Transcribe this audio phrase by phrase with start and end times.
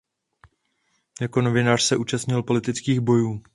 [1.21, 3.41] Jako novinář se účastnil politických bojů.